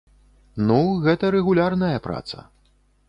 Ну, 0.69 0.77
гэта 1.05 1.31
рэгулярная 1.35 1.95
праца. 2.07 2.49